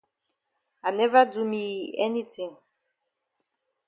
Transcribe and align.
I 0.87 0.89
never 0.99 1.21
do 1.33 1.41
me 1.51 1.63
yi 1.71 1.83
anytin. 2.05 2.51